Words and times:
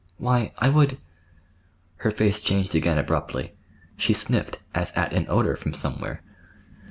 Why, 0.17 0.51
I 0.57 0.69
would—" 0.69 0.97
Her 1.97 2.09
face 2.09 2.41
changed 2.41 2.73
again 2.73 2.97
abruptly. 2.97 3.53
She 3.97 4.13
sniffed 4.13 4.59
as 4.73 4.91
at 4.93 5.13
an 5.13 5.27
odor 5.29 5.55
from 5.55 5.75
somewhere. 5.75 6.23